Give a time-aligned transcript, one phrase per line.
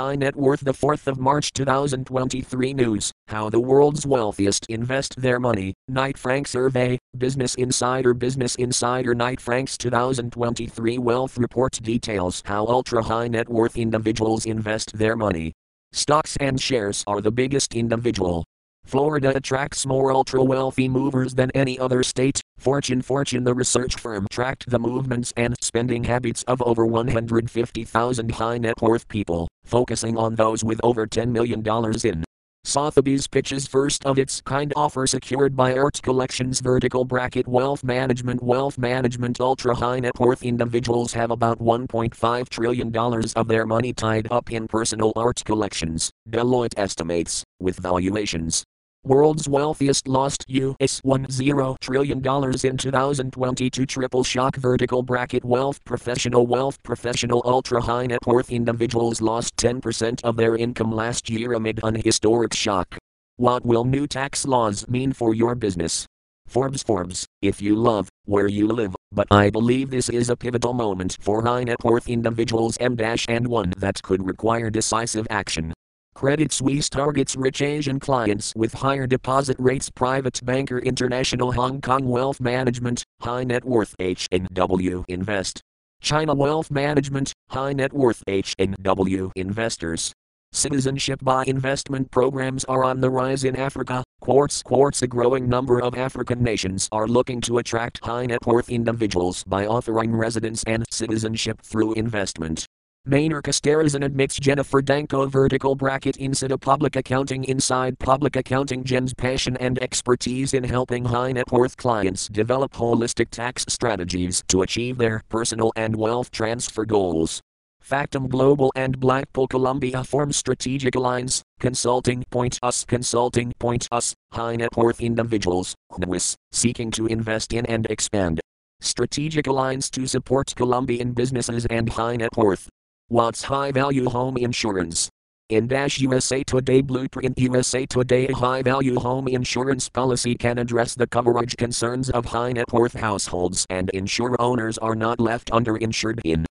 [0.00, 3.12] High Net Worth the 4th of March 2023 News.
[3.28, 5.74] How the World's Wealthiest Invest Their Money.
[5.88, 6.98] Knight Frank Survey.
[7.18, 9.14] Business Insider Business Insider.
[9.14, 15.52] Knight Frank's 2023 Wealth Report details how ultra high net worth individuals invest their money.
[15.92, 18.46] Stocks and shares are the biggest individual
[18.84, 22.40] Florida attracts more ultra wealthy movers than any other state.
[22.58, 28.58] Fortune Fortune the research firm tracked the movements and spending habits of over 150,000 high
[28.58, 31.62] net worth people, focusing on those with over $10 million
[32.04, 32.24] in.
[32.70, 38.42] Sotheby's pitches first of its kind offer secured by Art Collections vertical bracket wealth management.
[38.42, 43.92] Wealth management ultra high net worth individuals have about 1.5 trillion dollars of their money
[43.92, 48.64] tied up in personal art collections Deloitte estimates with valuations
[49.02, 56.76] World's wealthiest lost US $10 trillion in 2022 triple shock vertical bracket wealth professional wealth
[56.82, 61.94] professional ultra high net worth individuals lost 10% of their income last year amid an
[61.94, 62.98] historic shock.
[63.38, 66.04] What will new tax laws mean for your business?
[66.46, 70.74] Forbes Forbes, if you love where you live, but I believe this is a pivotal
[70.74, 72.98] moment for high net worth individuals M-
[73.30, 75.72] and one that could require decisive action.
[76.20, 79.88] Credit Suisse targets rich Asian clients with higher deposit rates.
[79.88, 85.62] Private Banker International Hong Kong Wealth Management, High Net Worth HNW Invest.
[86.02, 90.12] China Wealth Management, High Net Worth HNW Investors.
[90.52, 94.04] Citizenship by investment programs are on the rise in Africa.
[94.20, 98.68] Quartz Quartz A growing number of African nations are looking to attract high net worth
[98.68, 102.66] individuals by offering residence and citizenship through investment.
[103.06, 109.56] Maynard Casterizan admits Jennifer Danko vertical bracket inside public accounting inside public accounting Jen's passion
[109.56, 115.22] and expertise in helping high net worth clients develop holistic tax strategies to achieve their
[115.30, 117.40] personal and wealth transfer goals.
[117.80, 124.56] Factum Global and Blackpool Colombia form strategic alliance, consulting point us consulting point us, high
[124.56, 128.40] net worth individuals, NWIS, seeking to invest in and expand.
[128.82, 132.68] Strategic alliance to support Colombian businesses and high net worth.
[133.10, 135.10] What's high value home insurance?
[135.48, 140.94] In Dash USA Today Blueprint USA Today a high value home insurance policy can address
[140.94, 146.20] the coverage concerns of high net worth households and ensure owners are not left underinsured
[146.24, 146.46] in